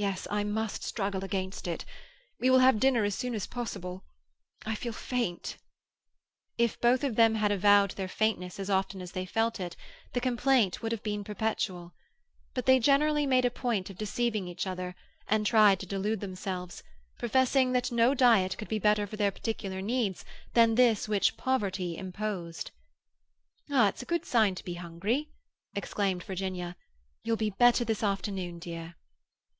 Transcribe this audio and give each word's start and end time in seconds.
"Yes, 0.00 0.28
I 0.30 0.44
must 0.44 0.84
struggle 0.84 1.24
against 1.24 1.66
it. 1.66 1.84
We 2.38 2.50
will 2.50 2.60
have 2.60 2.78
dinner 2.78 3.02
as 3.02 3.16
soon 3.16 3.34
as 3.34 3.48
possible. 3.48 4.04
I 4.64 4.76
feel 4.76 4.92
faint." 4.92 5.56
If 6.56 6.80
both 6.80 7.02
of 7.02 7.16
them 7.16 7.34
had 7.34 7.50
avowed 7.50 7.90
their 7.96 8.06
faintness 8.06 8.60
as 8.60 8.70
often 8.70 9.02
as 9.02 9.10
they 9.10 9.26
felt 9.26 9.58
it, 9.58 9.74
the 10.12 10.20
complaint 10.20 10.80
would 10.80 10.92
have 10.92 11.02
been 11.02 11.24
perpetual. 11.24 11.94
But 12.54 12.66
they 12.66 12.78
generally 12.78 13.26
made 13.26 13.44
a 13.44 13.50
point 13.50 13.90
of 13.90 13.98
deceiving 13.98 14.46
each 14.46 14.68
other, 14.68 14.94
and 15.26 15.44
tried 15.44 15.80
to 15.80 15.86
delude 15.86 16.20
themselves; 16.20 16.84
professing 17.18 17.72
that 17.72 17.90
no 17.90 18.14
diet 18.14 18.56
could 18.56 18.68
be 18.68 18.78
better 18.78 19.04
for 19.04 19.16
their 19.16 19.32
particular 19.32 19.82
needs 19.82 20.24
than 20.54 20.76
this 20.76 21.08
which 21.08 21.36
poverty 21.36 21.96
imposed. 21.96 22.70
"Ah! 23.68 23.88
it's 23.88 24.02
a 24.02 24.06
good 24.06 24.24
sign 24.24 24.54
to 24.54 24.64
be 24.64 24.74
hungry," 24.74 25.28
exclaimed 25.74 26.22
Virginia. 26.22 26.76
"You'll 27.24 27.36
be 27.36 27.50
better 27.50 27.84
this 27.84 28.04
afternoon, 28.04 28.60
dear." 28.60 28.94